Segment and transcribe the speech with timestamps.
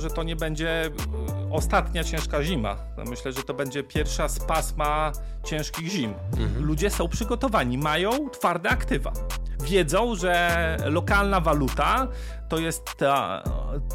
[0.00, 0.90] że to nie będzie e,
[1.50, 2.76] ostatnia ciężka zima.
[3.06, 5.12] Myślę, że to będzie pierwsza z pasma
[5.44, 6.14] ciężkich zim.
[6.38, 6.64] Mhm.
[6.64, 9.12] Ludzie są przygotowani, mają twarde aktywa.
[9.64, 12.08] Wiedzą, że lokalna waluta
[12.48, 13.42] to jest ta,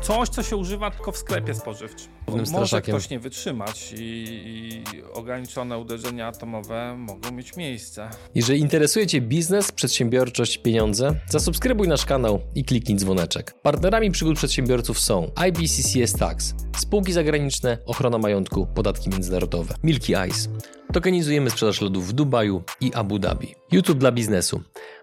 [0.01, 2.11] coś, co się używa tylko w sklepie spożywczym.
[2.51, 8.09] Może ktoś nie wytrzymać i, i, ograniczone uderzenia atomowe mogą mieć miejsce.
[8.35, 13.53] Jeżeli interesuje Cię biznes, przedsiębiorczość, pieniądze, zasubskrybuj nasz kanał i kliknij dzwoneczek.
[13.61, 20.49] Partnerami przygód przedsiębiorców są IBCCS Tax, spółki zagraniczne, ochrona majątku, podatki międzynarodowe, Milky Ice.
[20.93, 23.55] Tokenizujemy sprzedaż lodów w Dubaju i Abu Dhabi.
[23.71, 24.61] YouTube dla biznesu.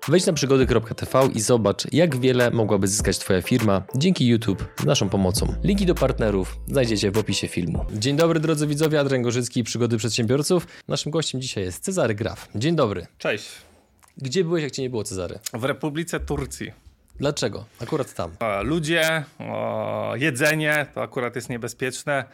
[0.09, 5.09] Wejdź na przygody.tv i zobacz, jak wiele mogłaby zyskać Twoja firma dzięki YouTube z naszą
[5.09, 5.55] pomocą.
[5.65, 7.85] Linki do partnerów znajdziecie w opisie filmu.
[7.95, 10.67] Dzień dobry drodzy widzowie, Adrian Gorzycki, Przygody Przedsiębiorców.
[10.89, 12.49] Naszym gościem dzisiaj jest Cezary Graf.
[12.55, 13.07] Dzień dobry.
[13.19, 13.49] Cześć.
[14.17, 15.39] Gdzie byłeś, jak Cię nie było, Cezary?
[15.53, 16.88] W Republice Turcji.
[17.19, 17.65] Dlaczego?
[17.83, 18.31] Akurat tam.
[18.63, 19.25] Ludzie,
[20.15, 22.25] jedzenie to akurat jest niebezpieczne.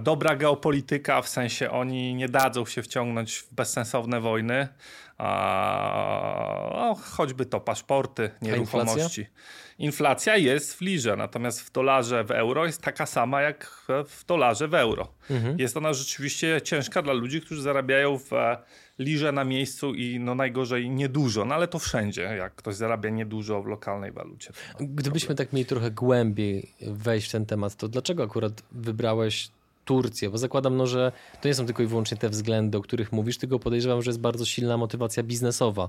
[0.00, 4.68] Dobra geopolityka, w sensie oni nie dadzą się wciągnąć w bezsensowne wojny.
[5.18, 9.20] O, choćby to paszporty, nieruchomości.
[9.20, 9.24] Inflacja?
[9.78, 10.36] inflacja?
[10.36, 14.74] jest w lirze, natomiast w dolarze w euro jest taka sama jak w dolarze w
[14.74, 15.08] euro.
[15.30, 15.58] Mhm.
[15.58, 18.30] Jest ona rzeczywiście ciężka dla ludzi, którzy zarabiają w
[18.98, 23.62] liże na miejscu i no najgorzej niedużo, no ale to wszędzie, jak ktoś zarabia niedużo
[23.62, 24.52] w lokalnej walucie.
[24.80, 29.50] Gdybyśmy tak mieli trochę głębiej wejść w ten temat, to dlaczego akurat wybrałeś
[29.88, 33.12] Turcję, bo zakładam, no, że to nie są tylko i wyłącznie te względy, o których
[33.12, 35.88] mówisz, tylko podejrzewam, że jest bardzo silna motywacja biznesowa,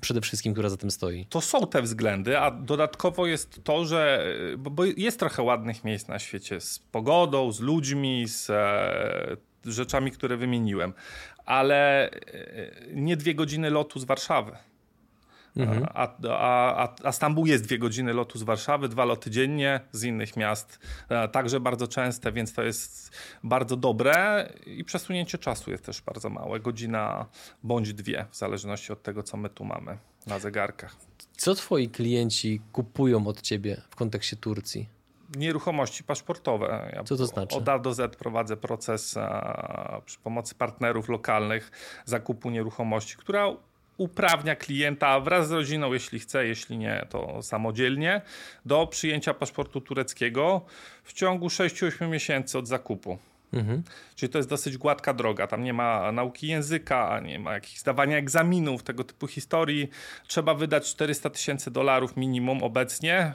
[0.00, 1.26] przede wszystkim, która za tym stoi.
[1.30, 4.26] To są te względy, a dodatkowo jest to, że
[4.58, 10.36] bo jest trochę ładnych miejsc na świecie z pogodą, z ludźmi, z e, rzeczami, które
[10.36, 10.92] wymieniłem,
[11.46, 12.20] ale e,
[12.92, 14.56] nie dwie godziny lotu z Warszawy.
[15.56, 15.86] Mhm.
[15.94, 20.36] A, a, a, Stambuł jest dwie godziny lotu z Warszawy, dwa loty dziennie z innych
[20.36, 26.02] miast, e, także bardzo częste, więc to jest bardzo dobre i przesunięcie czasu jest też
[26.02, 27.26] bardzo małe, godzina
[27.62, 30.96] bądź dwie, w zależności od tego, co my tu mamy na zegarkach.
[31.36, 34.95] Co twoi klienci kupują od ciebie w kontekście Turcji?
[35.36, 36.90] Nieruchomości paszportowe.
[36.96, 37.56] Ja Co to znaczy?
[37.56, 41.70] Od A do Z prowadzę proces a, przy pomocy partnerów lokalnych
[42.04, 43.46] zakupu nieruchomości, która
[43.96, 48.22] uprawnia klienta wraz z rodziną, jeśli chce, jeśli nie, to samodzielnie,
[48.66, 50.60] do przyjęcia paszportu tureckiego
[51.04, 53.18] w ciągu 6-8 miesięcy od zakupu.
[53.52, 53.82] Mhm.
[54.16, 55.46] Czyli to jest dosyć gładka droga.
[55.46, 59.90] Tam nie ma nauki języka, nie ma jakichś zdawania egzaminów, tego typu historii.
[60.26, 63.32] Trzeba wydać 400 tysięcy dolarów minimum obecnie.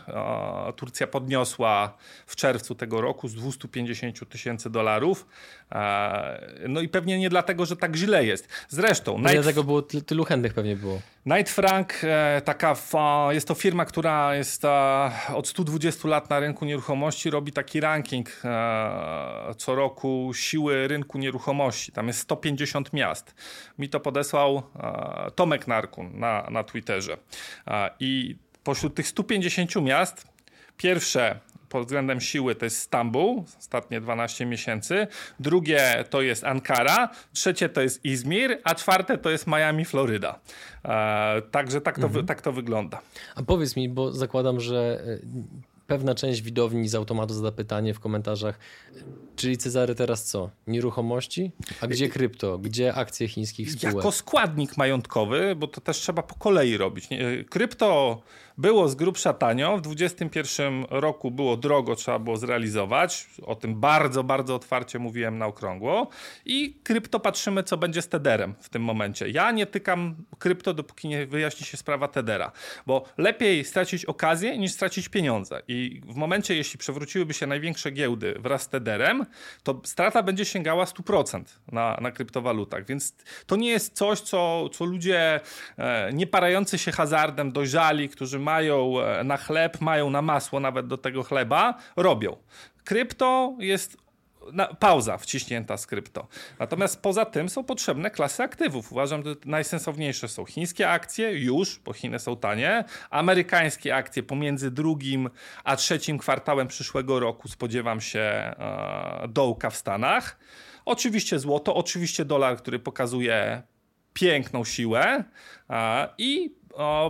[0.75, 5.27] Turcja podniosła w czerwcu tego roku z 250 tysięcy dolarów.
[6.67, 8.47] No i pewnie nie dlatego, że tak źle jest.
[8.69, 9.19] Zresztą...
[9.19, 11.01] Nie dlatego było tylu chętnych pewnie było.
[11.23, 12.75] Knight Frank, e, taka
[13.29, 14.63] jest to firma, która jest
[15.33, 20.00] od 120 lat na rynku nieruchomości, robi taki ranking e, co roku
[20.33, 21.91] siły rynku nieruchomości.
[21.91, 23.35] Tam jest 150 miast.
[23.77, 27.17] Mi to podesłał e, Tomek Narkun na, na Twitterze.
[27.99, 30.27] I pośród tych 150 miast
[30.77, 31.39] pierwsze
[31.71, 35.07] pod względem siły to jest Stambuł, ostatnie 12 miesięcy,
[35.39, 40.39] drugie to jest Ankara, trzecie to jest Izmir, a czwarte to jest Miami, Floryda.
[40.85, 42.25] E, także tak to, mhm.
[42.25, 43.01] tak to wygląda.
[43.35, 45.19] A powiedz mi, bo zakładam, że e,
[45.91, 48.59] pewna część widowni z automatu zada pytanie w komentarzach,
[49.35, 50.49] czyli Cezary teraz co?
[50.67, 51.51] Nieruchomości?
[51.81, 52.57] A gdzie krypto?
[52.57, 53.95] Gdzie akcje chińskich spółek?
[53.95, 57.07] Jako składnik majątkowy, bo to też trzeba po kolei robić.
[57.49, 58.21] Krypto
[58.61, 63.27] było z grubsza tanio, w 2021 roku było drogo, trzeba było zrealizować.
[63.43, 66.09] O tym bardzo, bardzo otwarcie mówiłem na okrągło.
[66.45, 69.29] I krypto patrzymy, co będzie z Tederem w tym momencie.
[69.29, 72.51] Ja nie tykam krypto, dopóki nie wyjaśni się sprawa Tedera,
[72.85, 75.61] bo lepiej stracić okazję niż stracić pieniądze.
[75.67, 79.25] I w momencie, jeśli przewróciłyby się największe giełdy wraz z Tederem,
[79.63, 82.85] to strata będzie sięgała 100% na, na kryptowalutach.
[82.85, 85.39] Więc to nie jest coś, co, co ludzie
[85.77, 91.23] e, się hazardem, dojrzali, którzy mają e, na chleb, mają na masło nawet do tego
[91.23, 92.37] chleba, robią.
[92.83, 93.97] Krypto jest
[94.53, 96.27] na, pauza wciśnięta z krypto.
[96.59, 98.91] Natomiast poza tym są potrzebne klasy aktywów.
[98.91, 105.29] Uważam, że najsensowniejsze są chińskie akcje, już, bo Chiny są tanie, amerykańskie akcje pomiędzy drugim
[105.63, 110.39] a trzecim kwartałem przyszłego roku spodziewam się e, dołka w Stanach.
[110.85, 113.61] Oczywiście złoto, oczywiście dolar, który pokazuje
[114.13, 115.23] piękną siłę
[115.69, 116.60] e, i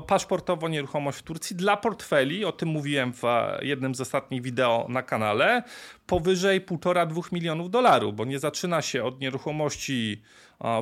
[0.07, 3.21] paszportowo nieruchomość w Turcji dla portfeli, o tym mówiłem w
[3.61, 5.63] jednym z ostatnich wideo na kanale,
[6.07, 10.21] powyżej 1,5-2 milionów dolarów, bo nie zaczyna się od nieruchomości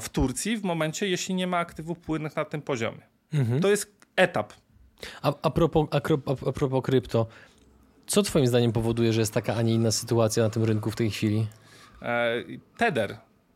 [0.01, 3.01] w Turcji w momencie, jeśli nie ma aktywów płynnych na tym poziomie.
[3.33, 3.61] Mhm.
[3.61, 4.53] To jest etap.
[5.21, 5.97] A, a, propos, a,
[6.49, 7.27] a propos krypto,
[8.07, 10.95] Co Twoim zdaniem powoduje, że jest taka, a nie inna sytuacja na tym rynku w
[10.95, 11.47] tej chwili?
[12.01, 12.43] E,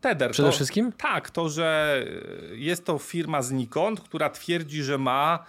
[0.04, 0.30] Tether.
[0.30, 0.92] Przede to, wszystkim?
[0.92, 1.98] Tak, to, że
[2.52, 5.44] jest to firma znikąd, która twierdzi, że ma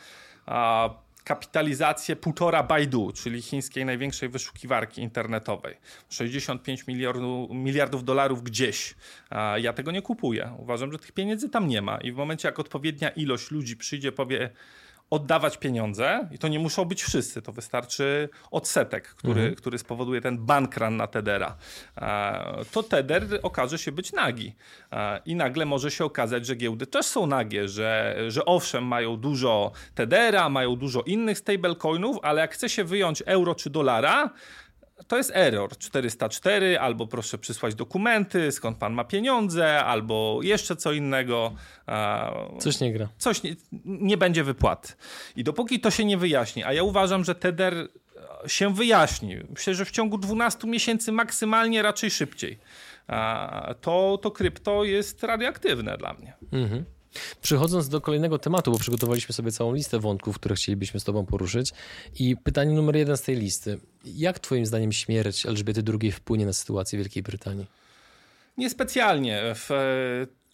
[0.45, 0.89] a,
[1.23, 5.77] kapitalizację półtora Baidu, czyli chińskiej największej wyszukiwarki internetowej.
[6.09, 8.95] 65 miliardów, miliardów dolarów gdzieś.
[9.29, 10.51] A, ja tego nie kupuję.
[10.57, 11.97] Uważam, że tych pieniędzy tam nie ma.
[11.97, 14.49] I w momencie, jak odpowiednia ilość ludzi przyjdzie, powie
[15.09, 19.55] oddawać pieniądze i to nie muszą być wszyscy, to wystarczy odsetek, który, mhm.
[19.55, 21.55] który spowoduje ten bankran na Tedera.
[22.71, 24.55] To Teder okaże się być nagi
[25.25, 29.71] i nagle może się okazać, że giełdy też są nagie, że, że owszem mają dużo
[29.95, 34.29] Tedera, mają dużo innych stablecoinów, ale jak chce się wyjąć euro czy dolara,
[35.07, 40.91] to jest error 404, albo proszę przysłać dokumenty, skąd pan ma pieniądze, albo jeszcze co
[40.91, 41.55] innego.
[42.59, 43.09] Coś nie gra.
[43.17, 43.55] Coś nie,
[43.85, 44.93] nie będzie wypłaty.
[45.35, 47.87] I dopóki to się nie wyjaśni, a ja uważam, że Tether
[48.47, 52.59] się wyjaśni, myślę, że w ciągu 12 miesięcy maksymalnie, raczej szybciej,
[53.81, 56.33] to, to krypto jest radioaktywne dla mnie.
[56.51, 56.85] Mhm.
[57.41, 61.73] Przechodząc do kolejnego tematu, bo przygotowaliśmy sobie całą listę wątków, które chcielibyśmy z Tobą poruszyć.
[62.19, 63.79] I pytanie numer jeden z tej listy.
[64.05, 67.65] Jak Twoim zdaniem śmierć Elżbiety II wpłynie na sytuację Wielkiej Brytanii?
[68.57, 69.41] Niespecjalnie.
[69.55, 69.69] W,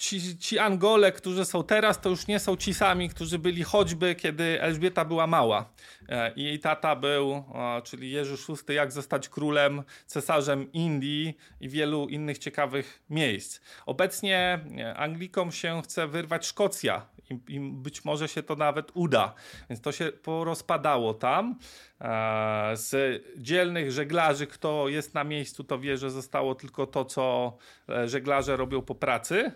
[0.01, 4.15] ci, ci Angole, którzy są teraz, to już nie są ci sami, którzy byli choćby,
[4.15, 5.69] kiedy Elżbieta była mała.
[6.09, 7.43] E, I jej tata był,
[7.83, 8.35] czyli Jerzy
[8.67, 13.61] VI, jak zostać królem, cesarzem Indii i wielu innych ciekawych miejsc.
[13.85, 17.05] Obecnie e, Anglikom się chce wyrwać Szkocja
[17.49, 19.33] i, być może się to nawet uda.
[19.69, 21.59] Więc to się porozpadało tam.
[22.01, 27.57] E, z dzielnych żeglarzy, kto jest na miejscu, to wie, że zostało tylko to, co
[28.05, 29.51] żeglarze robią po pracy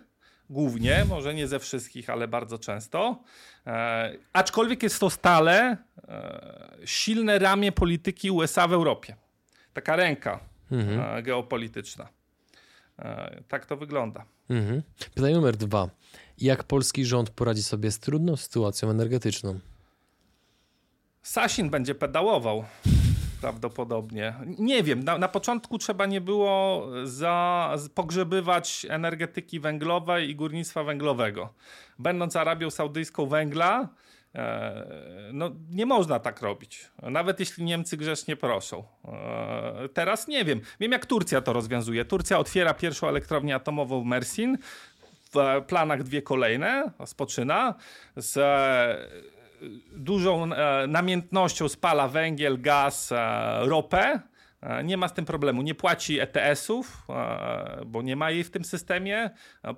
[0.50, 3.24] głównie, może nie ze wszystkich, ale bardzo często.
[3.68, 5.78] E, aczkolwiek jest to stale
[6.08, 9.16] e, silne ramię polityki USA w Europie.
[9.74, 10.40] Taka ręka
[10.72, 11.18] mhm.
[11.18, 12.08] e, geopolityczna.
[13.00, 14.26] E, tak to wygląda.
[14.50, 14.82] Mhm.
[15.16, 15.90] Pytanie numer dwa.
[16.38, 19.60] Jak polski rząd poradzi sobie z trudną sytuacją energetyczną?
[21.22, 22.66] Sasin będzie pedałował
[23.46, 24.34] prawdopodobnie.
[24.46, 31.54] Nie wiem, na, na początku trzeba nie było za, pogrzebywać energetyki węglowej i górnictwa węglowego.
[32.00, 33.90] Będąc Arabią Saudyjską węgla,
[34.36, 38.84] e, no, nie można tak robić, nawet jeśli Niemcy grzecznie proszą.
[39.08, 40.62] E, teraz nie wiem.
[40.80, 42.06] Wiem, jak Turcja to rozwiązuje.
[42.06, 44.58] Turcja otwiera pierwszą elektrownię atomową w Mersin,
[45.34, 47.76] w planach dwie kolejne, spoczyna.
[48.16, 48.36] Z
[49.92, 53.16] dużą e, namiętnością spala węgiel, gaz, e,
[53.66, 54.20] ropę.
[54.62, 55.62] E, nie ma z tym problemu.
[55.62, 57.08] Nie płaci ETS-ów,
[57.86, 59.30] bo nie ma jej w tym systemie.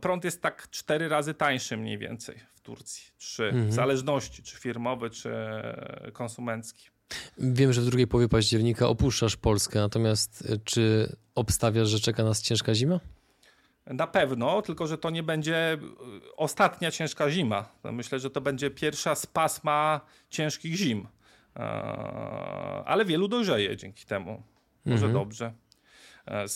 [0.01, 3.03] Prąd jest tak cztery razy tańszy mniej więcej w Turcji.
[3.17, 3.69] Trzy, mhm.
[3.69, 5.31] w zależności, czy firmowy, czy
[6.13, 6.89] konsumencki.
[7.37, 12.75] Wiem, że w drugiej połowie października opuszczasz Polskę, natomiast czy obstawiasz, że czeka nas ciężka
[12.75, 12.99] zima?
[13.87, 17.69] Na pewno, tylko że to nie będzie y, ostatnia ciężka zima.
[17.83, 21.07] Myślę, że to będzie pierwsza z pasma ciężkich zim.
[21.55, 21.61] E,
[22.85, 24.43] ale wielu dojrzeje dzięki temu.
[24.85, 25.13] Może mhm.
[25.13, 25.53] dobrze.
[26.25, 26.47] E,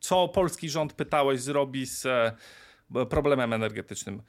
[0.00, 2.36] co polski rząd pytałeś zrobi z e,
[3.06, 4.22] problemem energetycznym?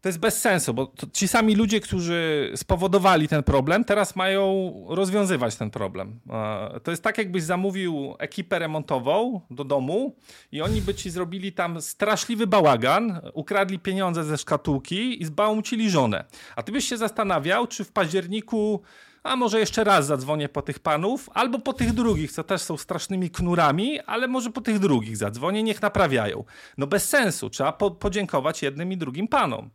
[0.00, 5.56] To jest bez sensu, bo ci sami ludzie, którzy spowodowali ten problem, teraz mają rozwiązywać
[5.56, 6.20] ten problem.
[6.30, 10.16] E, to jest tak, jakbyś zamówił ekipę remontową do domu
[10.52, 16.24] i oni by ci zrobili tam straszliwy bałagan, ukradli pieniądze ze szkatułki i zbałmucili żonę.
[16.56, 18.82] A ty byś się zastanawiał, czy w październiku
[19.22, 22.76] a może jeszcze raz zadzwonię po tych panów, albo po tych drugich, co też są
[22.76, 26.44] strasznymi knurami, ale może po tych drugich zadzwonię, niech naprawiają.
[26.78, 29.70] No bez sensu, trzeba po podziękować jednym i drugim panom.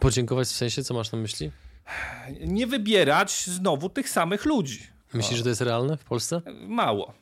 [0.00, 1.50] Podziękować w sensie, co masz na myśli?
[2.40, 4.86] Nie wybierać znowu tych samych ludzi.
[5.14, 6.42] Myślisz, że to jest realne w Polsce?
[6.68, 7.14] Mało.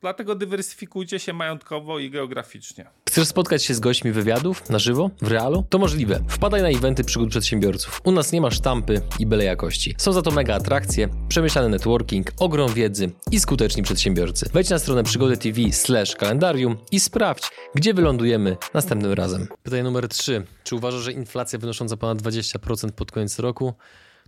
[0.00, 2.86] Dlatego dywersyfikujcie się majątkowo i geograficznie.
[3.10, 5.64] Chcesz spotkać się z gośćmi wywiadów na żywo, w realu?
[5.68, 6.20] To możliwe.
[6.28, 8.00] Wpadaj na eventy przygód przedsiębiorców.
[8.04, 9.94] U nas nie ma sztampy i byle jakości.
[9.98, 14.50] Są za to mega atrakcje, przemyślany networking, ogrom wiedzy i skuteczni przedsiębiorcy.
[14.52, 19.48] Wejdź na stronę przygody TV slash kalendarium i sprawdź, gdzie wylądujemy następnym razem.
[19.62, 20.46] Pytanie numer 3.
[20.64, 23.74] Czy uważasz, że inflacja wynosząca ponad 20% pod koniec roku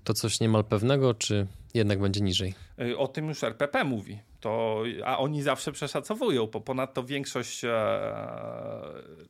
[0.04, 2.54] to coś niemal pewnego, czy jednak będzie niżej?
[2.80, 4.31] Y, o tym już RPP mówi.
[4.42, 7.70] To, a oni zawsze przeszacowują, bo ponadto większość e,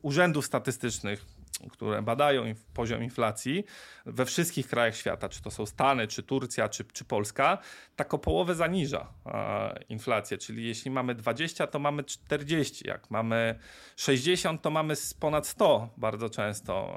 [0.01, 1.25] urzędów statystycznych,
[1.71, 2.43] które badają
[2.73, 3.63] poziom inflacji
[4.05, 7.57] we wszystkich krajach świata, czy to są Stany, czy Turcja, czy, czy Polska,
[7.95, 10.37] tak o połowę zaniża e, inflację.
[10.37, 12.87] Czyli jeśli mamy 20, to mamy 40.
[12.87, 13.59] Jak mamy
[13.95, 16.95] 60, to mamy ponad 100 bardzo często.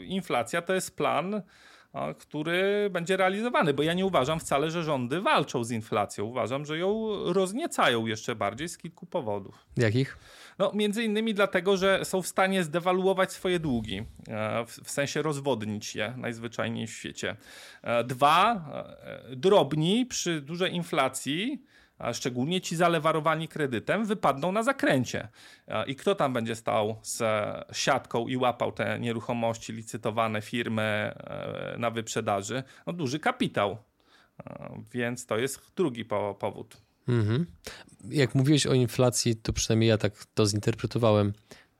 [0.00, 1.42] E, inflacja to jest plan
[2.18, 6.24] który będzie realizowany, bo ja nie uważam wcale, że rządy walczą z inflacją.
[6.24, 9.66] Uważam, że ją rozniecają jeszcze bardziej z kilku powodów.
[9.76, 10.18] Jakich?
[10.58, 15.94] No, między innymi dlatego, że są w stanie zdewaluować swoje długi, e, w sensie rozwodnić
[15.94, 17.36] je najzwyczajniej w świecie.
[17.82, 18.54] E, dwa,
[19.32, 21.62] e, drobni przy dużej inflacji
[22.12, 25.28] szczególnie ci zalewarowani kredytem, wypadną na zakręcie.
[25.86, 27.22] I kto tam będzie stał z
[27.76, 31.14] siatką i łapał te nieruchomości licytowane firmy
[31.78, 32.62] na wyprzedaży?
[32.86, 33.76] No duży kapitał.
[34.92, 36.04] Więc to jest drugi
[36.38, 36.76] powód.
[37.08, 37.46] Mhm.
[38.10, 41.32] Jak mówiłeś o inflacji, to przynajmniej ja tak to zinterpretowałem.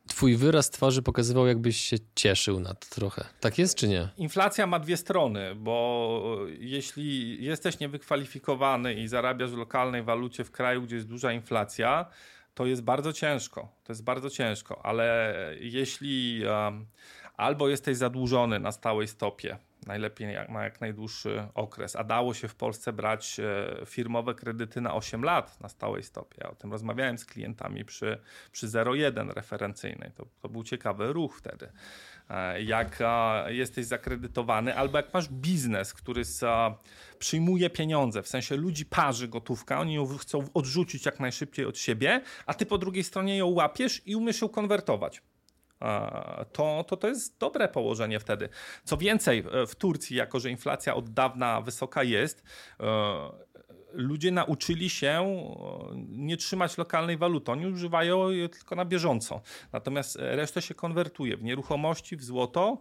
[0.09, 3.25] Twój wyraz twarzy pokazywał, jakbyś się cieszył na to trochę.
[3.41, 4.09] Tak jest, czy nie?
[4.17, 10.83] Inflacja ma dwie strony, bo jeśli jesteś niewykwalifikowany i zarabiasz w lokalnej walucie w kraju,
[10.83, 12.07] gdzie jest duża inflacja,
[12.55, 13.69] to jest bardzo ciężko.
[13.85, 16.87] To jest bardzo ciężko, ale jeśli um,
[17.37, 21.97] albo jesteś zadłużony na stałej stopie, najlepiej na jak najdłuższy okres.
[21.97, 26.37] A dało się w Polsce brać e, firmowe kredyty na 8 lat na stałej stopie.
[26.41, 28.19] Ja o tym rozmawiałem z klientami przy,
[28.53, 30.11] przy 0,1 referencyjnej.
[30.15, 31.73] To, to był ciekawy ruch wtedy.
[32.29, 32.99] E, jak
[33.47, 36.23] jesteś zakredytowany, albo jak masz biznes, który
[37.19, 42.21] przyjmuje pieniądze, w sensie ludzi parzy gotówka, oni ją chcą odrzucić jak najszybciej od siebie,
[42.47, 45.23] a ty po drugiej stronie ją łapiesz i umiesz ją konwertować
[46.53, 48.49] to, to to jest dobre położenie wtedy.
[48.85, 52.43] Co więcej, e, w Turcji, jako że inflacja od dawna wysoka jest,
[52.81, 52.85] e,
[53.93, 55.55] ludzie nauczyli się e,
[56.09, 57.53] nie trzymać lokalnej waluty.
[57.53, 59.41] Oni używają jej tylko na bieżąco.
[59.73, 62.79] Natomiast resztę się konwertuje w nieruchomości, w złoto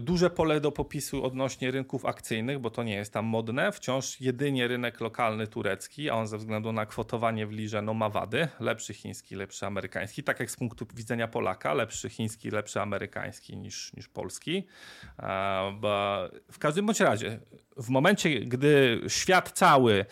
[0.00, 3.72] duże pole do popisu odnośnie rynków akcyjnych, bo to nie jest tam modne.
[3.72, 8.08] Wciąż jedynie rynek lokalny turecki, a on ze względu na kwotowanie w lirze no ma
[8.08, 8.48] wady.
[8.60, 10.22] Lepszy chiński, lepszy amerykański.
[10.22, 14.66] Tak jak z punktu widzenia Polaka, lepszy chiński, lepszy amerykański niż, niż polski.
[15.18, 17.40] E, w każdym bądź razie,
[17.78, 20.04] w momencie, gdy świat cały,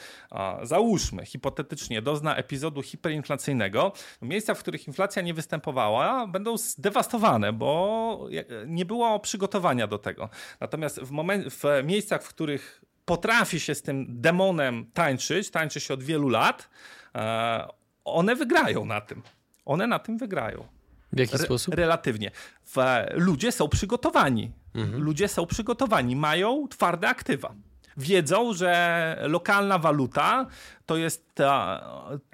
[0.63, 8.29] załóżmy hipotetycznie, dozna epizodu hiperinflacyjnego, miejsca, w których inflacja nie występowała, będą zdewastowane, bo
[8.67, 10.29] nie było przygotowania do tego.
[10.61, 11.13] Natomiast w,
[11.51, 16.69] w miejscach, w których potrafi się z tym demonem tańczyć, tańczy się od wielu lat,
[17.15, 17.69] e,
[18.05, 19.23] one wygrają na tym.
[19.65, 20.67] One na tym wygrają.
[21.13, 21.75] W jaki Re sposób?
[21.75, 22.31] Relatywnie.
[22.65, 22.77] W,
[23.15, 24.53] ludzie są przygotowani.
[24.75, 25.03] Mhm.
[25.03, 27.55] Ludzie są przygotowani, mają twarde aktywa.
[27.97, 30.47] Wiedzą, że lokalna waluta
[30.87, 31.33] to jest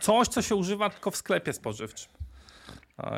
[0.00, 2.21] coś, co się używa tylko w sklepie spożywczym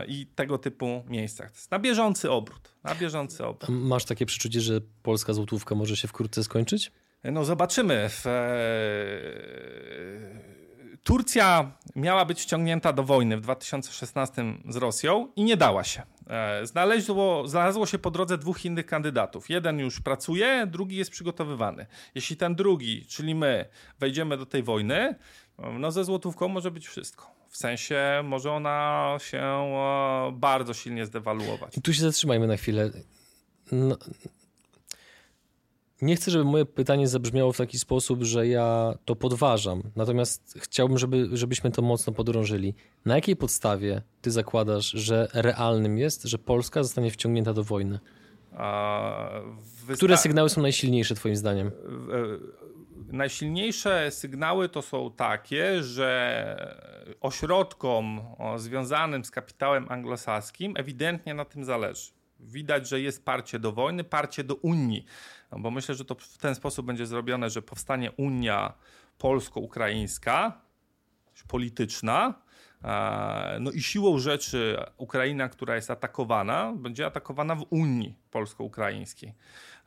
[0.08, 1.50] i tego typu miejscach.
[1.50, 2.74] To jest na bieżący obrót.
[2.84, 3.68] Na bieżący obrót.
[3.68, 6.92] Masz takie przeczucie, że polska złotówka może się wkrótce skończyć?
[7.24, 8.08] No zobaczymy.
[8.08, 8.30] W, e,
[11.04, 16.02] Turcja miała być wciągnięta do wojny w 2016 z Rosją i nie dała się.
[16.26, 19.50] E, znalezło, znalazło się po drodze dwóch innych kandydatów.
[19.50, 21.86] Jeden już pracuje, drugi jest przygotowywany.
[22.14, 25.14] Jeśli ten drugi, czyli my, wejdziemy do tej wojny,
[25.78, 27.33] no ze złotówką może być wszystko.
[27.54, 31.76] W sensie może ona się e, bardzo silnie zdewaluować.
[31.76, 32.90] I tu się zatrzymajmy na chwilę.
[33.72, 33.96] No,
[36.02, 39.82] nie chcę, żeby moje pytanie zabrzmiało w taki sposób, że ja to podważam.
[39.96, 42.74] Natomiast chciałbym, żeby, żebyśmy to mocno podrążyli.
[43.04, 47.98] Na jakiej podstawie ty zakładasz, że realnym jest, że Polska zostanie wciągnięta do wojny?
[49.94, 51.70] Które sygnały są najsilniejsze, Twoim zdaniem?
[52.94, 56.74] Najsilniejsze sygnały to są takie, że
[57.20, 58.20] ośrodkom
[58.56, 62.12] związanym z kapitałem anglosaskim ewidentnie na tym zależy.
[62.40, 65.04] Widać, że jest parcie do wojny, parcie do Unii,
[65.52, 68.72] no bo myślę, że to w ten sposób będzie zrobione, że powstanie Unia
[69.18, 70.60] polsko-ukraińska,
[71.48, 72.34] polityczna,
[73.60, 79.34] no i siłą rzeczy Ukraina, która jest atakowana, będzie atakowana w Unii polsko-ukraińskiej.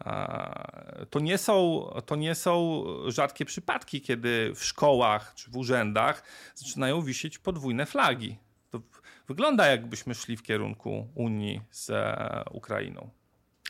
[0.05, 6.23] E, to nie, są, to nie są rzadkie przypadki, kiedy w szkołach czy w urzędach
[6.55, 8.37] zaczynają wisieć podwójne flagi.
[8.69, 8.81] To
[9.27, 13.09] wygląda jakbyśmy szli w kierunku Unii z e, Ukrainą.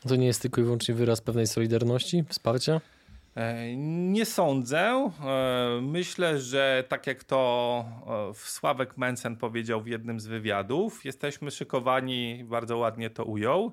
[0.08, 2.80] To nie jest tylko i wyłącznie wyraz pewnej solidarności, wsparcia?
[3.34, 5.10] E, nie sądzę.
[5.24, 7.84] E, myślę, że tak jak to
[8.34, 13.72] Sławek Mencen powiedział w jednym z wywiadów, jesteśmy szykowani, bardzo ładnie to ujął,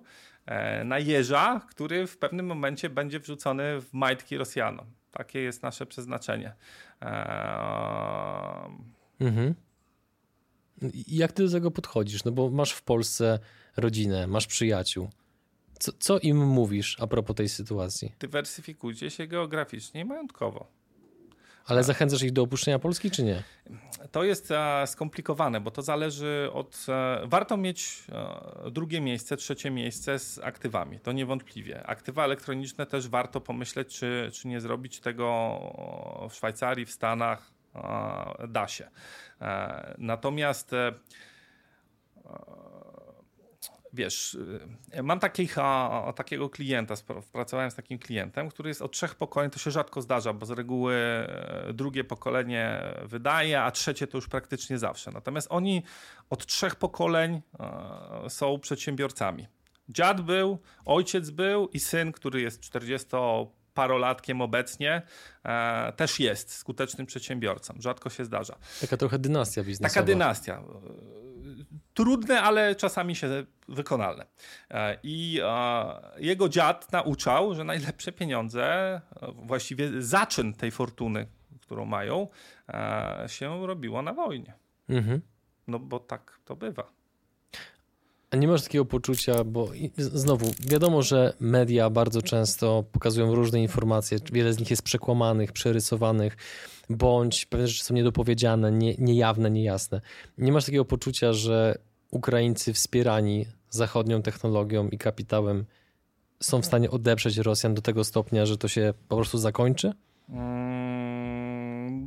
[0.85, 4.85] na jeża, który w pewnym momencie będzie wrzucony w majtki Rosjanom.
[5.11, 6.53] Takie jest nasze przeznaczenie.
[9.19, 9.55] Mhm.
[11.07, 12.23] Jak ty do tego podchodzisz?
[12.23, 13.39] No bo masz w Polsce
[13.77, 15.09] rodzinę, masz przyjaciół.
[15.79, 18.11] Co, co im mówisz a propos tej sytuacji?
[18.19, 20.67] Dywersyfikujcie się geograficznie i majątkowo.
[21.65, 23.43] Ale zachęcasz ich do opuszczenia Polski, czy nie?
[24.11, 26.85] To jest e, skomplikowane, bo to zależy od.
[26.89, 28.03] E, warto mieć
[28.65, 31.87] e, drugie miejsce, trzecie miejsce z aktywami, to niewątpliwie.
[31.87, 35.59] Aktywa elektroniczne też warto pomyśleć, czy, czy nie zrobić tego
[36.29, 37.55] w Szwajcarii, w Stanach.
[38.47, 38.89] Da się.
[39.97, 40.71] Natomiast
[43.95, 44.33] wiesz,
[44.97, 46.95] y, mam takich, a, takiego klienta,
[47.31, 50.51] pracowałem z takim klientem, który jest od trzech pokoleń, to się rzadko zdarza, bo z
[50.51, 55.11] reguły e, drugie pokolenie wydaje, a trzecie to już praktycznie zawsze.
[55.11, 55.83] Natomiast oni
[56.29, 59.47] od trzech pokoleń e, są przedsiębiorcami.
[59.89, 63.07] Dziad był, ojciec był i syn, który jest 40
[63.73, 65.01] parolatkiem obecnie,
[65.43, 67.73] e, też jest skutecznym przedsiębiorcą.
[67.79, 68.55] Rzadko się zdarza.
[68.81, 69.93] Taka trochę dynastia biznesowa.
[69.93, 70.63] Taka dynastia
[71.95, 74.25] trudne, ale czasami się wykonalne.
[74.71, 75.85] E, I e,
[76.17, 79.01] jego dziad nauczał, że najlepsze pieniądze, e,
[79.35, 81.27] właściwie zaczyn tej fortuny,
[81.61, 82.27] którą mają,
[83.27, 84.53] się robiło na wojnie.
[84.89, 85.21] Mhm.
[85.67, 86.94] No bo tak to bywa.
[88.35, 94.17] A nie masz takiego poczucia, bo znowu wiadomo, że media bardzo często pokazują różne informacje,
[94.31, 96.37] wiele z nich jest przekłamanych, przerysowanych,
[96.89, 100.01] bądź pewne rzeczy są niedopowiedziane, nie, niejawne, niejasne.
[100.37, 101.77] Nie masz takiego poczucia, że
[102.11, 105.65] Ukraińcy wspierani zachodnią technologią i kapitałem
[106.39, 109.93] są w stanie odeprzeć Rosjan do tego stopnia, że to się po prostu zakończy?
[110.27, 110.84] Hmm,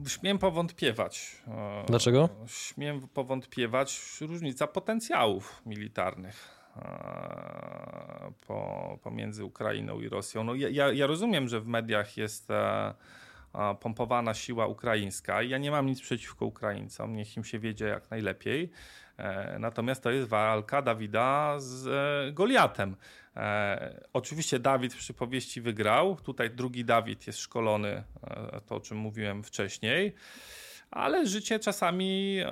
[0.08, 1.36] śmiem powątpiewać.
[1.48, 2.28] E, Dlaczego?
[2.46, 10.44] Śmiem powątpiewać różnica potencjałów militarnych e, po, pomiędzy Ukrainą i Rosją.
[10.44, 12.94] No ja, ja rozumiem, że w mediach jest e,
[13.80, 18.70] pompowana siła ukraińska ja nie mam nic przeciwko Ukraińcom, niech im się wiedzie jak najlepiej.
[19.58, 22.96] Natomiast to jest walka Dawida z Goliatem.
[23.38, 26.16] E, oczywiście Dawid w przypowieści wygrał.
[26.16, 28.02] Tutaj drugi Dawid jest szkolony,
[28.66, 30.14] to o czym mówiłem wcześniej
[30.90, 32.50] ale życie czasami e,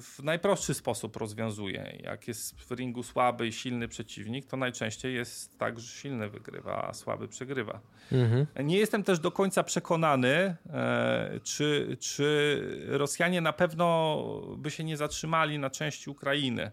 [0.00, 1.98] w najprostszy sposób rozwiązuje.
[2.02, 6.88] Jak jest w ringu słaby i silny przeciwnik, to najczęściej jest tak, że silny wygrywa,
[6.88, 7.80] a słaby przegrywa.
[8.12, 8.46] Mhm.
[8.64, 14.18] Nie jestem też do końca przekonany, e, czy, czy Rosjanie na pewno
[14.56, 16.70] by się nie zatrzymali na części Ukrainy.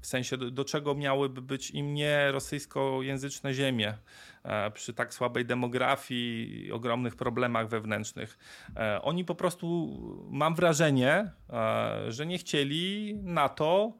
[0.00, 3.94] W sensie, do, do czego miałyby być im nie rosyjskojęzyczne ziemie
[4.42, 8.38] e, przy tak słabej demografii i ogromnych problemach wewnętrznych.
[8.76, 9.98] E, oni po prostu,
[10.30, 13.92] mam wrażenie, e, że nie chcieli NATO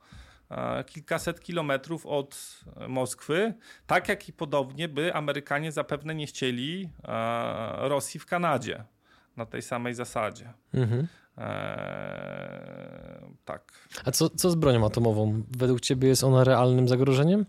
[0.86, 3.54] kilkaset kilometrów od Moskwy,
[3.86, 6.90] tak jak i podobnie by Amerykanie zapewne nie chcieli
[7.78, 8.84] Rosji w Kanadzie
[9.36, 10.52] na tej samej zasadzie.
[10.74, 11.06] Mhm.
[11.38, 13.72] Eee, tak.
[14.04, 15.42] A co, co z bronią atomową?
[15.56, 17.46] Według ciebie jest ona realnym zagrożeniem?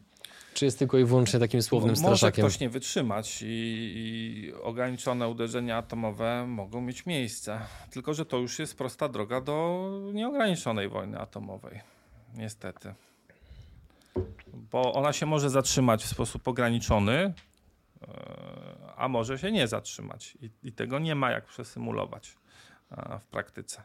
[0.54, 2.44] Czy jest tylko i wyłącznie takim słownym no, straszakiem?
[2.44, 7.60] Może ktoś nie wytrzymać i, i, ograniczone uderzenia atomowe mogą mieć miejsce.
[7.90, 11.82] Tylko, że to już jest prosta droga do nieograniczonej wojny atomowej.
[12.34, 12.94] Niestety.
[14.54, 17.34] Bo ona się może zatrzymać w sposób ograniczony, e,
[18.96, 20.38] a może się nie zatrzymać.
[20.42, 22.38] I, i tego nie ma jak przesymulować
[23.22, 23.84] w praktyce.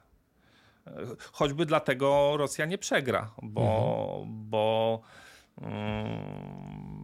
[1.32, 4.50] Choćby dlatego Rosja nie przegra, bo, mhm.
[4.50, 5.00] bo
[5.62, 7.02] um,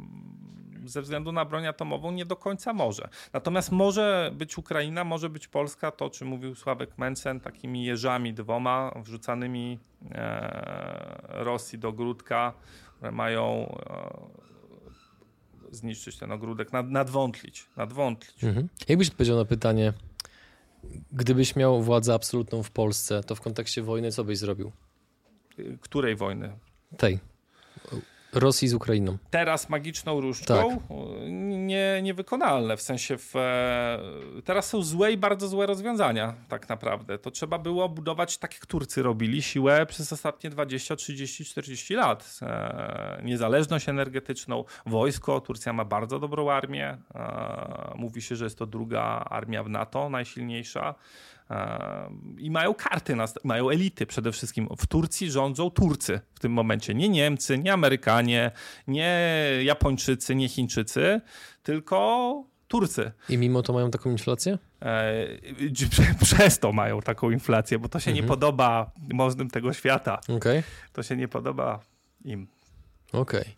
[0.84, 3.08] ze względu na broń atomową nie do końca może.
[3.32, 8.34] Natomiast może być Ukraina, może być Polska, to o czym mówił Sławek Mencen, takimi jeżami
[8.34, 9.78] dwoma wrzucanymi
[10.11, 12.52] e, Rosji do ogródka,
[12.96, 13.76] które mają
[15.70, 17.66] e, zniszczyć ten ogródek, nad, nadwątlić.
[17.76, 18.44] nadwątlić.
[18.44, 18.68] Mhm.
[18.88, 19.92] Jakbyś odpowiedział na pytanie,
[21.12, 24.72] Gdybyś miał władzę absolutną w Polsce, to w kontekście wojny co byś zrobił?
[25.80, 26.52] Której wojny?
[26.96, 27.18] Tej.
[28.32, 29.18] Rosji z Ukrainą.
[29.30, 30.98] Teraz magiczną różdżką tak.
[31.48, 32.76] nie, niewykonalne.
[32.76, 33.98] W sensie w, e,
[34.44, 37.18] teraz są złe i bardzo złe rozwiązania tak naprawdę.
[37.18, 42.38] To trzeba było budować tak jak Turcy robili siłę przez ostatnie 20, 30, 40 lat.
[42.42, 45.40] E, niezależność energetyczną, wojsko.
[45.40, 46.98] Turcja ma bardzo dobrą armię.
[47.14, 50.94] E, mówi się, że jest to druga armia w NATO, najsilniejsza.
[52.38, 54.68] I mają karty, mają elity przede wszystkim.
[54.78, 56.94] W Turcji rządzą Turcy w tym momencie.
[56.94, 58.50] Nie Niemcy, nie Amerykanie,
[58.87, 59.20] nie
[59.64, 61.20] Japończycy, nie Chińczycy,
[61.62, 63.12] tylko Turcy.
[63.28, 64.58] I mimo to mają taką inflację?
[64.82, 65.28] E,
[66.22, 68.24] przez to mają taką inflację, bo to się mhm.
[68.24, 70.20] nie podoba możnym tego świata.
[70.37, 70.62] Okay.
[70.92, 71.80] To się nie podoba
[72.24, 72.48] im.
[73.12, 73.40] Okej.
[73.40, 73.54] Okay.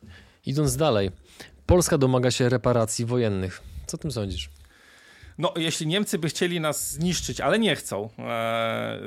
[0.47, 1.11] Idąc dalej.
[1.67, 3.63] Polska domaga się reparacji wojennych.
[3.87, 4.51] Co o tym sądzisz?
[5.41, 9.01] No, jeśli Niemcy by chcieli nas zniszczyć, ale nie chcą, e,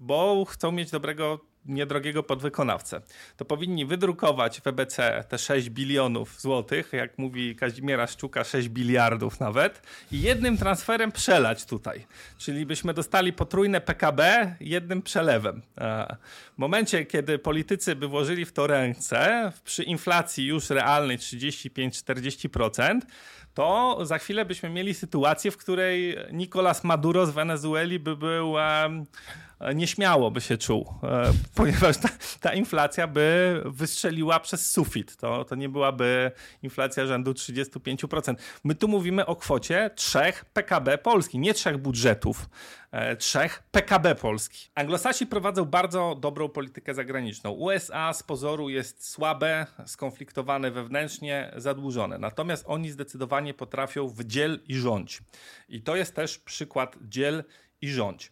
[0.00, 3.00] bo chcą mieć dobrego niedrogiego podwykonawcę,
[3.36, 9.40] to powinni wydrukować w EBC te 6 bilionów złotych, jak mówi Kazimiera Szczuka, 6 biliardów
[9.40, 12.06] nawet, i jednym transferem przelać tutaj.
[12.38, 15.62] Czyli byśmy dostali potrójne PKB jednym przelewem.
[15.78, 16.16] E,
[16.54, 23.00] w momencie, kiedy politycy by włożyli w to ręce, przy inflacji już realnej 35-40%,
[23.58, 28.54] to za chwilę byśmy mieli sytuację, w której Nicolas Maduro z Wenezueli by był
[29.74, 32.08] nieśmiało by się czuł, e, ponieważ ta,
[32.40, 35.16] ta, inflacja by wystrzeliła przez sufit.
[35.16, 36.30] To, to nie byłaby
[36.62, 38.34] inflacja rzędu 35%.
[38.64, 42.48] My tu mówimy o kwocie trzech PKB Polski, nie trzech budżetów,
[43.18, 44.68] trzech PKB Polski.
[44.74, 47.50] Anglosasi prowadzą bardzo dobrą politykę zagraniczną.
[47.50, 52.18] USA z pozoru jest słabe, skonfliktowane wewnętrznie, zadłużone.
[52.18, 55.22] Natomiast oni zdecydowanie potrafią w dziel i rządź.
[55.68, 57.44] I to jest też przykład dziel
[57.80, 58.30] i rządź.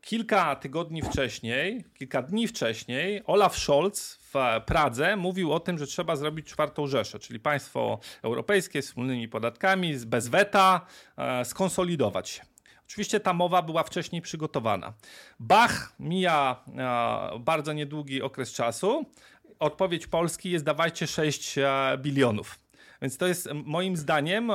[0.00, 4.34] Kilka tygodni wcześniej, kilka dni wcześniej, Olaf Scholz w
[4.66, 9.96] Pradze mówił o tym, że trzeba zrobić czwartą Rzeszę, czyli państwo europejskie z wspólnymi podatkami,
[10.06, 12.51] bez weta, e, skonsolidować się.
[12.92, 14.92] Oczywiście ta mowa była wcześniej przygotowana.
[15.40, 16.64] Bach mija
[17.34, 19.06] e, bardzo niedługi okres czasu.
[19.58, 22.58] Odpowiedź Polski jest dawajcie 6 e, bilionów.
[23.02, 24.52] Więc to jest moim zdaniem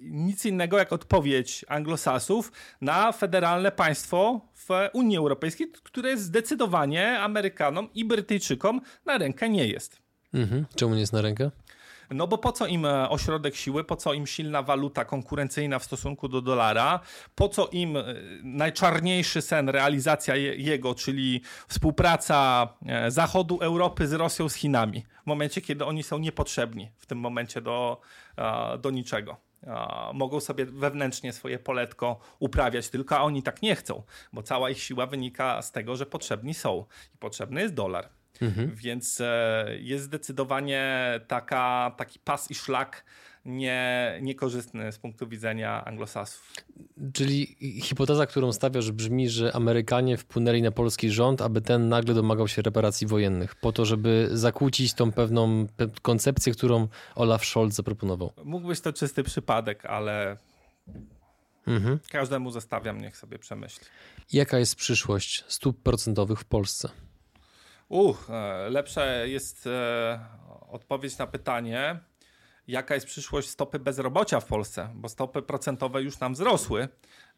[0.00, 8.04] nic innego jak odpowiedź anglosasów na federalne państwo w Unii Europejskiej, które zdecydowanie Amerykanom i
[8.04, 10.02] Brytyjczykom na rękę nie jest.
[10.34, 10.66] Mhm.
[10.76, 11.50] Czemu nie jest na rękę?
[12.10, 15.84] No bo po co im e, ośrodek siły, po co im silna waluta konkurencyjna w
[15.84, 17.00] stosunku do dolara,
[17.34, 18.04] po co im e,
[18.42, 25.60] najczarniejszy sen, realizacja jego, czyli współpraca e, Zachodu Europy z Rosją, z Chinami, w momencie,
[25.60, 28.00] kiedy oni są niepotrzebni w tym momencie do,
[28.78, 29.36] do niczego.
[30.14, 34.82] Mogą sobie wewnętrznie swoje poletko uprawiać, tylko a oni tak nie chcą, bo cała ich
[34.82, 36.84] siła wynika z tego, że potrzebni są.
[37.14, 38.08] I potrzebny jest dolar.
[38.40, 38.74] Mhm.
[38.74, 43.04] Więc e, jest zdecydowanie taka, taki pas i szlak
[43.44, 46.52] nie, niekorzystny z punktu widzenia anglosasów.
[47.12, 52.48] Czyli hipoteza, którą stawiasz brzmi, że Amerykanie wpłynęli na polski rząd, aby ten nagle domagał
[52.48, 55.66] się reparacji wojennych, po to, żeby zakłócić tą pewną
[56.02, 58.32] koncepcję, którą Olaf Scholz zaproponował.
[58.44, 60.36] Mógł być to czysty przypadek, ale
[61.66, 61.98] mhm.
[62.10, 63.86] każdemu zostawiam, niech sobie przemyśli.
[64.32, 66.88] Jaka jest przyszłość stóp procentowych w Polsce?
[67.88, 70.18] Uch, e, lepsza jest e,
[70.70, 72.00] odpowiedź na pytanie,
[72.68, 76.88] jaka jest przyszłość stopy bezrobocia w Polsce, bo stopy procentowe już nam wzrosły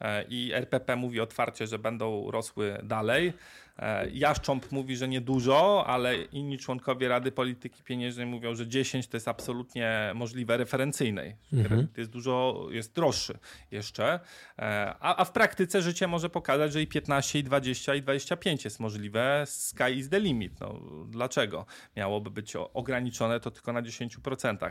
[0.01, 3.33] e, i RPP mówi otwarcie, że będą rosły dalej.
[3.79, 9.17] E, Jaszcząb mówi, że niedużo, ale inni członkowie Rady Polityki Pieniężnej mówią, że 10 to
[9.17, 11.37] jest absolutnie możliwe referencyjnej.
[11.53, 11.89] Mhm.
[11.97, 13.39] Jest dużo, jest droższy
[13.71, 14.21] jeszcze,
[14.59, 18.65] e, a, a, w praktyce życie może pokazać, że i 15, i 20, i 25
[18.65, 19.45] jest możliwe.
[19.47, 20.61] Sky is the limit.
[20.61, 21.67] No, dlaczego?
[21.97, 24.71] Miałoby być ograniczone to tylko na 10%.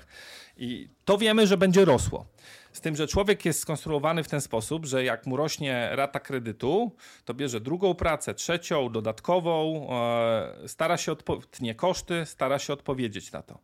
[0.58, 2.26] I to wiemy, że będzie rosło.
[2.74, 6.92] Z tym, że człowiek jest skonstruowany w ten sposób, że jak mu rośnie rata kredytu,
[7.26, 11.16] to bierze drugą pracę, trzecią, dodatkową, e, stara się
[11.52, 13.60] tnie koszty, stara się odpowiedzieć na to.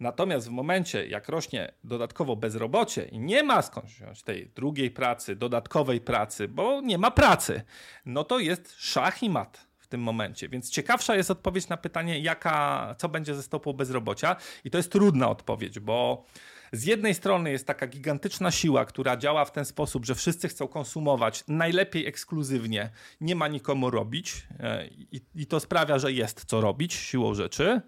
[0.00, 5.36] Natomiast w momencie, jak rośnie dodatkowo bezrobocie i nie ma skąd wziąć tej drugiej pracy,
[5.36, 7.62] dodatkowej pracy, bo nie ma pracy,
[8.06, 10.48] no to jest szach i mat tym momencie.
[10.48, 14.36] Więc ciekawsza jest odpowiedź na pytanie, jaka, co będzie ze stopą bezrobocia.
[14.64, 16.26] I to jest trudna odpowiedź, bo
[16.72, 20.68] z jednej strony jest taka gigantyczna siła, która działa w ten sposób, że wszyscy chcą
[20.68, 26.60] konsumować najlepiej ekskluzywnie, nie ma nikomu robić e, i, i to sprawia, że jest co
[26.60, 27.80] robić siłą rzeczy.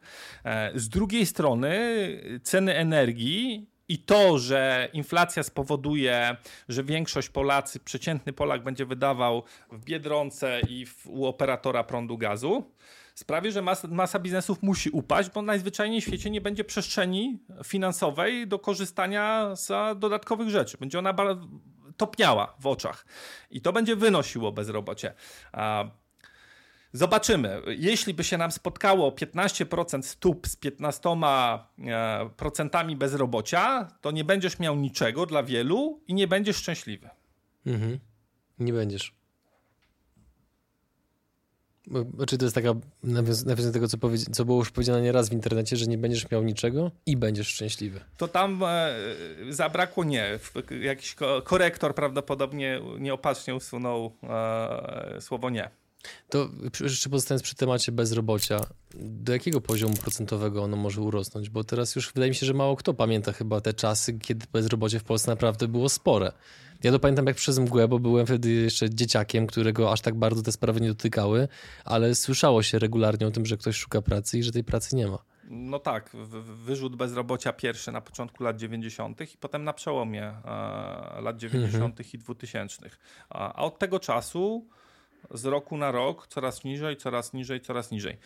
[0.44, 1.70] E, z drugiej strony
[2.42, 6.36] ceny energii i to, że inflacja spowoduje,
[6.68, 9.42] że większość Polacy, przeciętny Polak będzie wydawał
[9.72, 12.70] w Biedronce i w, u operatora prądu gazu,
[13.14, 18.46] sprawi, że masa, masa biznesów musi upaść, bo najzwyczajniej w świecie nie będzie przestrzeni finansowej
[18.46, 20.78] do korzystania z dodatkowych rzeczy.
[20.78, 21.14] Będzie ona
[21.96, 23.06] topniała w oczach
[23.50, 25.14] i to będzie wynosiło bezrobocie.
[26.94, 27.62] Zobaczymy.
[27.66, 34.76] Jeśli by się nam spotkało 15% stóp z 15% e, bezrobocia, to nie będziesz miał
[34.76, 37.10] niczego dla wielu i nie będziesz szczęśliwy.
[37.66, 37.98] Mhm.
[38.58, 39.14] Nie będziesz.
[42.28, 43.98] Czy to jest taka nawiązanie do tego, co,
[44.32, 48.00] co było już powiedziane nieraz w internecie, że nie będziesz miał niczego i będziesz szczęśliwy?
[48.16, 48.94] To tam e,
[49.50, 50.38] zabrakło nie.
[50.80, 55.83] Jakiś korektor prawdopodobnie nieopatrznie usunął e, słowo nie.
[56.28, 56.48] To
[56.80, 58.60] jeszcze pozostając przy temacie bezrobocia,
[58.94, 61.50] do jakiego poziomu procentowego ono może urosnąć?
[61.50, 64.98] Bo teraz już wydaje mi się, że mało kto pamięta chyba te czasy, kiedy bezrobocie
[64.98, 66.32] w Polsce naprawdę było spore.
[66.82, 70.42] Ja to pamiętam jak przez mgłę, bo byłem wtedy jeszcze dzieciakiem, którego aż tak bardzo
[70.42, 71.48] te sprawy nie dotykały,
[71.84, 75.06] ale słyszało się regularnie o tym, że ktoś szuka pracy i że tej pracy nie
[75.06, 75.18] ma.
[75.48, 76.10] No tak,
[76.64, 79.20] wyrzut bezrobocia pierwszy na początku lat 90.
[79.34, 82.00] i potem na przełomie e, lat 90.
[82.00, 82.08] Mhm.
[82.14, 82.90] i 2000.
[83.28, 84.68] A, a od tego czasu
[85.30, 88.16] z roku na rok coraz niżej, coraz niżej, coraz niżej.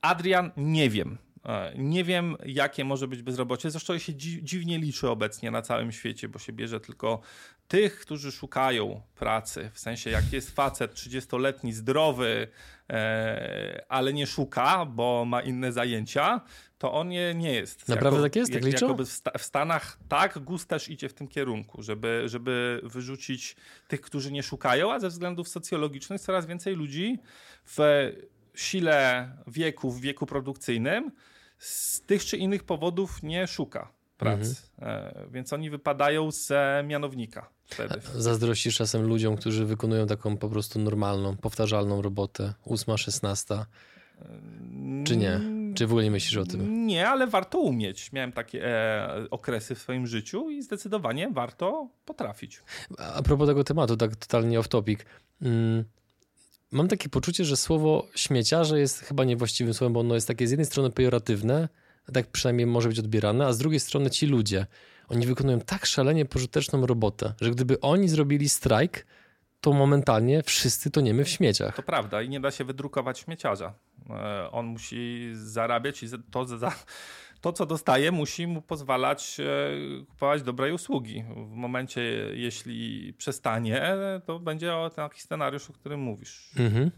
[0.00, 1.18] Adrian, nie wiem.
[1.44, 3.70] E, nie wiem, jakie może być bezrobocie.
[3.70, 7.20] Zresztą się dziwnie liczy obecnie na całym świecie, bo się bierze tylko
[7.68, 9.70] tych, którzy szukają pracy.
[9.72, 12.48] W sensie, jak jest facet 30-letni, zdrowy,
[12.90, 16.40] e, ale nie szuka, bo ma inne zajęcia,
[16.78, 17.88] to on nie, nie jest.
[17.88, 18.52] Naprawdę jako, tak jest?
[18.52, 18.96] Tak liczą?
[19.38, 23.56] w, Stanach tak, GUS też idzie w tym kierunku, żeby, żeby wyrzucić
[23.88, 27.18] tych, którzy nie szukają, a ze względów socjologicznych coraz więcej ludzi
[27.64, 28.10] w
[28.54, 31.12] sile wieku, w wieku produkcyjnym
[31.58, 34.56] z tych czy innych powodów nie szuka pracy.
[34.78, 35.06] Mhm.
[35.06, 36.52] E, więc oni wypadają z
[36.86, 38.00] mianownika wtedy.
[38.14, 43.66] Zazdrościsz czasem ludziom, którzy wykonują taką po prostu normalną, powtarzalną robotę, ósma, szesnasta?
[45.04, 45.40] Czy nie?
[45.74, 46.86] Czy w ogóle nie myślisz o tym?
[46.86, 48.12] Nie, ale warto umieć.
[48.12, 52.62] Miałem takie e, okresy w swoim życiu i zdecydowanie warto potrafić.
[52.98, 55.00] A propos tego tematu, tak totalnie off topic.
[55.42, 55.84] Mm,
[56.70, 60.50] mam takie poczucie, że słowo śmieciarze jest chyba niewłaściwym słowem, bo ono jest takie z
[60.50, 61.68] jednej strony pejoratywne,
[62.12, 64.66] tak przynajmniej może być odbierane, a z drugiej strony ci ludzie,
[65.08, 69.06] oni wykonują tak szalenie pożyteczną robotę, że gdyby oni zrobili strajk,
[69.60, 71.76] to momentalnie wszyscy toniemy w śmieciach.
[71.76, 73.74] To prawda i nie da się wydrukować śmieciarza.
[74.10, 76.72] E, on musi zarabiać i to za,
[77.40, 81.24] to, co dostaje, musi mu pozwalać e, kupować dobrej usługi.
[81.36, 82.02] W momencie,
[82.34, 83.82] jeśli przestanie,
[84.26, 86.50] to będzie taki scenariusz, o którym mówisz.
[86.56, 86.90] Mhm.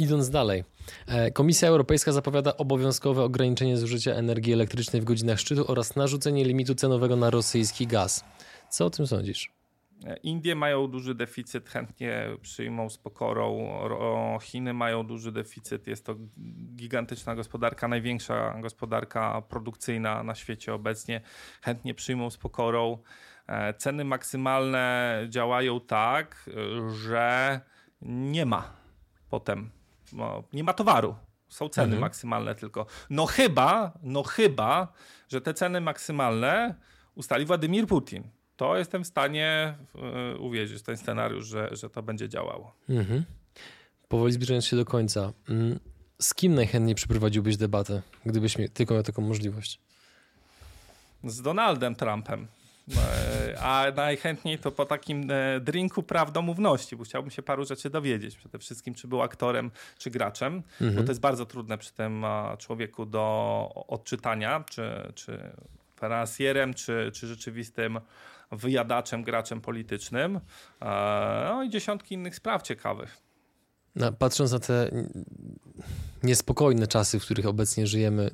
[0.00, 0.64] Idąc dalej,
[1.06, 6.74] e, Komisja Europejska zapowiada obowiązkowe ograniczenie zużycia energii elektrycznej w godzinach szczytu oraz narzucenie limitu
[6.74, 8.24] cenowego na rosyjski gaz.
[8.70, 9.52] Co o tym sądzisz?
[10.22, 13.68] Indie mają duży deficyt, chętnie przyjmą z pokorą.
[14.42, 15.86] Chiny mają duży deficyt.
[15.86, 16.14] Jest to
[16.76, 21.20] gigantyczna gospodarka, największa gospodarka produkcyjna na świecie obecnie.
[21.62, 22.98] Chętnie przyjmą z pokorą.
[23.46, 26.50] E, ceny maksymalne działają tak,
[26.88, 27.60] że
[28.02, 28.80] nie ma
[29.30, 29.70] potem,
[30.12, 31.14] no, nie ma towaru.
[31.48, 32.00] Są ceny mhm.
[32.00, 32.86] maksymalne tylko.
[33.10, 34.92] No chyba, no chyba,
[35.28, 36.74] że te ceny maksymalne
[37.14, 38.24] ustali Władimir Putin
[38.60, 39.74] to jestem w stanie
[40.34, 42.74] y, uwierzyć ten scenariusz, że, że to będzie działało.
[42.88, 43.24] Mhm.
[44.08, 45.80] Powoli zbliżając się do końca, mm,
[46.18, 49.80] z kim najchętniej przeprowadziłbyś debatę, gdybyś tylko miał taką możliwość?
[51.24, 52.46] Z Donaldem Trumpem.
[52.96, 58.36] E, a najchętniej to po takim e, drinku prawdomówności, bo chciałbym się paru rzeczy dowiedzieć.
[58.36, 60.94] Przede wszystkim, czy był aktorem, czy graczem, mhm.
[60.94, 62.24] bo to jest bardzo trudne przy tym
[62.58, 65.52] człowieku do odczytania, czy, czy
[66.00, 68.00] finansjerem, czy, czy rzeczywistym
[68.52, 70.40] wyjadaczem, graczem politycznym.
[70.82, 73.16] E, no i dziesiątki innych spraw ciekawych.
[73.96, 74.90] No, patrząc na te
[76.22, 78.30] niespokojne czasy, w których obecnie żyjemy,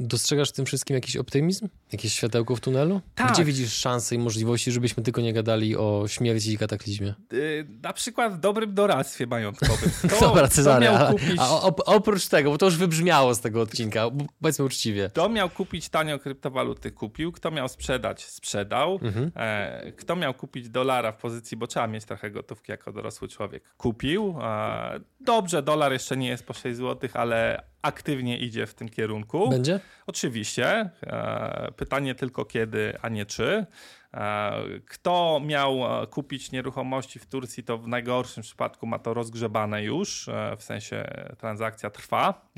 [0.00, 1.68] Dostrzegasz w tym wszystkim jakiś optymizm?
[1.92, 3.00] Jakieś światełko w tunelu?
[3.14, 3.32] Tak.
[3.32, 7.14] Gdzie widzisz szanse i możliwości, żebyśmy tylko nie gadali o śmierci i kataklizmie?
[7.32, 9.90] Yy, na przykład w dobrym doradztwie majątkowym.
[10.10, 11.36] To, Dobra, Cezary, kupić...
[11.38, 15.08] a oprócz tego, bo to już wybrzmiało z tego odcinka, powiedzmy uczciwie.
[15.08, 17.32] Kto miał kupić tanio kryptowaluty, kupił.
[17.32, 18.98] Kto miał sprzedać, sprzedał.
[19.02, 19.30] Mhm.
[19.36, 23.74] E, kto miał kupić dolara w pozycji, bo trzeba mieć trochę gotówki jako dorosły człowiek,
[23.76, 24.34] kupił.
[24.42, 29.48] E, dobrze, dolar jeszcze nie jest po 6 zł, ale aktywnie idzie w tym kierunku.
[29.50, 29.80] Będzie?
[30.06, 30.90] Oczywiście.
[31.02, 33.66] E, pytanie tylko kiedy, a nie czy.
[34.14, 34.52] E,
[34.86, 40.28] kto miał e, kupić nieruchomości w Turcji, to w najgorszym przypadku ma to rozgrzebane już,
[40.58, 41.04] w sensie
[41.38, 42.50] transakcja trwa.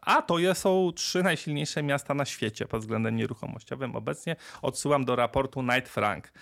[0.00, 4.36] A to są trzy najsilniejsze miasta na świecie pod względem nieruchomościowym obecnie.
[4.62, 6.32] Odsyłam do raportu Knight Frank.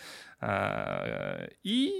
[1.64, 1.92] I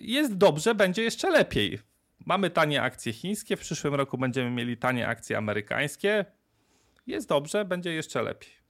[0.00, 1.78] jest dobrze, będzie jeszcze lepiej
[2.26, 6.24] Mamy tanie akcje chińskie, w przyszłym roku będziemy mieli tanie akcje amerykańskie.
[7.06, 8.61] Jest dobrze, będzie jeszcze lepiej.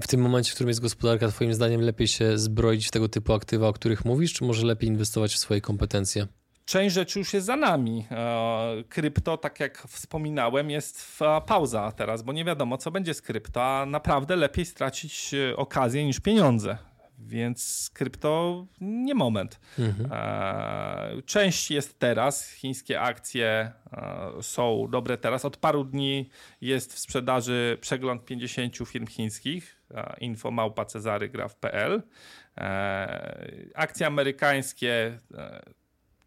[0.00, 3.32] W tym momencie, w którym jest gospodarka, Twoim zdaniem lepiej się zbroić w tego typu
[3.32, 6.26] aktywa, o których mówisz, czy może lepiej inwestować w swoje kompetencje?
[6.64, 8.06] Część rzeczy już jest za nami.
[8.10, 13.22] E, krypto, tak jak wspominałem, jest w pauza teraz, bo nie wiadomo, co będzie z
[13.22, 16.78] krypto, a naprawdę lepiej stracić e, okazję niż pieniądze.
[17.18, 19.60] Więc krypto nie moment.
[19.78, 20.12] Mhm.
[20.12, 25.44] E, część jest teraz, chińskie akcje e, są dobre teraz.
[25.44, 32.02] Od paru dni jest w sprzedaży przegląd 50 firm chińskich, e, info małpa cezarygraf.pl.
[33.74, 35.18] Akcje amerykańskie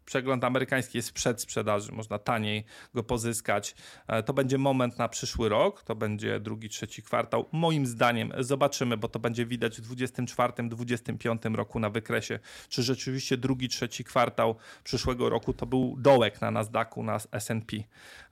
[0.04, 3.74] przegląd amerykański jest w przedsprzedaży, można taniej go pozyskać.
[4.06, 7.48] E, to będzie moment na przyszły rok, to będzie drugi, trzeci kwartał.
[7.52, 12.38] Moim zdaniem zobaczymy, bo to będzie widać w 24-25 roku na wykresie,
[12.68, 17.76] czy rzeczywiście drugi, trzeci kwartał przyszłego roku to był dołek na Nasdaqu, na S&P.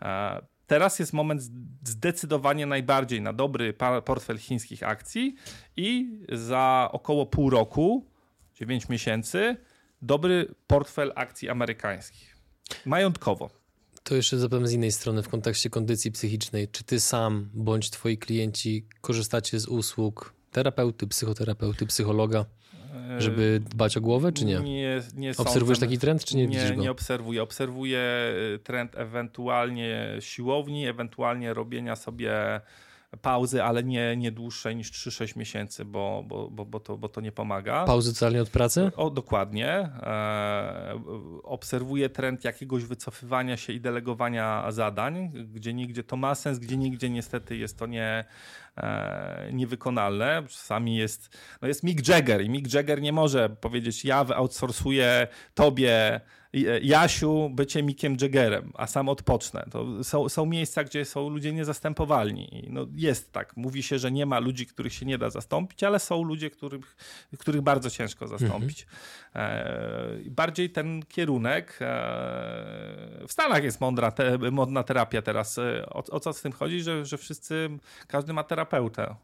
[0.03, 1.43] E, teraz jest moment
[1.85, 5.35] zdecydowanie najbardziej na dobry portfel chińskich akcji
[5.77, 8.07] i za około pół roku,
[8.55, 9.57] 9 miesięcy,
[10.03, 12.37] dobry portfel akcji amerykańskich.
[12.87, 13.51] Majątkowo.
[14.03, 16.69] To jeszcze zapewne z innej strony, w kontekście kondycji psychicznej.
[16.69, 22.45] Czy ty sam bądź twoi klienci korzystacie z usług terapeuty, psychoterapeuty, psychologa,
[23.19, 24.61] żeby dbać o głowę, czy nie?
[24.61, 26.83] Nie, nie Obserwujesz taki trend, czy nie, nie widzisz go?
[26.83, 27.43] Nie obserwuję.
[27.43, 32.61] Obserwuję y, trend ewentualnie siłowni, ewentualnie robienia sobie
[33.17, 37.21] pauzy, ale nie, nie dłuższej niż 3-6 miesięcy, bo, bo, bo, bo, to, bo to
[37.21, 37.85] nie pomaga.
[37.85, 38.91] Pauzy totalnie od pracy?
[38.97, 39.69] O, dokładnie.
[39.69, 41.01] E,
[41.43, 47.11] obserwuję trend jakiegoś wycofywania się i delegowania zadań, gdzie nigdzie to ma sens, gdzie nigdzie
[47.11, 48.25] niestety jest to nie,
[48.77, 50.43] e, niewykonalne.
[50.49, 56.21] Czasami jest, no jest Mick Jagger i Mick Jagger nie może powiedzieć ja outsourcuję tobie
[56.83, 59.65] Jasiu bycie Mikiem Jaggerem, a sam odpocznę.
[59.71, 62.67] To są, są miejsca, gdzie są ludzie niezastępowalni.
[62.71, 63.57] No jest tak.
[63.57, 66.97] Mówi się, że nie ma ludzi, których się nie da zastąpić, ale są ludzie, których,
[67.39, 68.87] których bardzo ciężko zastąpić.
[69.35, 69.57] Mhm.
[69.57, 71.79] E, bardziej ten kierunek.
[71.81, 71.87] E,
[73.29, 75.59] w Stanach jest mądra te, modna terapia teraz.
[75.59, 76.83] E, o, o co z tym chodzi?
[76.83, 77.71] Że, że wszyscy,
[78.07, 79.15] każdy ma terapeutę.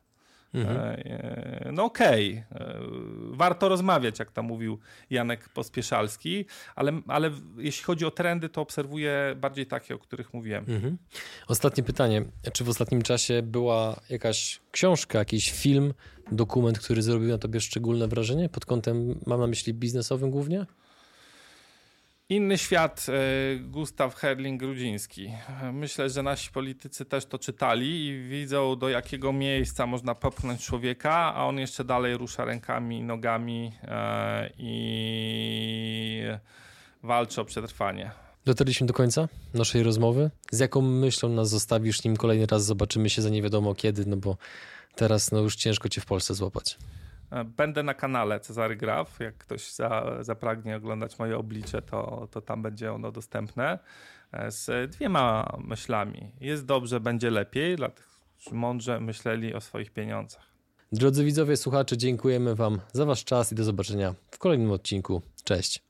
[0.55, 0.77] Mhm.
[0.77, 2.67] E, no okej, okay.
[2.67, 2.79] E,
[3.31, 4.79] warto rozmawiać, jak tam mówił
[5.11, 10.65] Janek Pospieszalski, ale, ale jeśli chodzi o trendy, to obserwuję bardziej takie, o których mówiłem.
[10.69, 10.99] Mhm.
[11.49, 12.25] Ostatnie pytanie.
[12.53, 15.95] Czy w ostatnim czasie była jakaś książka, jakiś film,
[16.33, 20.67] dokument, który zrobił na tobie szczególne wrażenie pod kątem, mam na myśli biznesowym głównie?
[22.29, 25.33] Inny świat, e, Gustaw Herling-Grudziński.
[25.73, 31.13] Myślę, że nasi politycy też to czytali i widzą, do jakiego miejsca można popchnąć człowieka,
[31.35, 36.23] a on jeszcze dalej rusza rękami, nogami e, i
[37.03, 38.11] walczy o przetrwanie.
[38.45, 40.31] Dotarliśmy do końca naszej rozmowy.
[40.51, 44.17] Z jaką myślą nas zostawisz, nim kolejny raz zobaczymy się za nie wiadomo kiedy, no
[44.17, 44.37] bo
[44.95, 46.79] teraz no już ciężko cię w Polsce złapać.
[47.31, 49.21] E, będę na kanale Cezary Graf.
[49.21, 53.79] Jak ktoś za, zapragnie oglądać moje oblicze, to, to tam będzie ono dostępne.
[54.33, 56.33] E, z dwiema myślami.
[56.41, 60.47] Jest dobrze, będzie lepiej, dla tych, którzy mądrze myśleli o swoich pieniądzach.
[60.93, 65.23] Drodzy widzowie, słuchacze, dziękujemy Wam za Wasz czas i do zobaczenia w kolejnym odcinku.
[65.45, 65.86] Cześć.